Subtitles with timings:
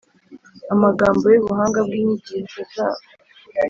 [0.73, 3.05] amagambo y’ubuhanga bw’inyigisho zabo.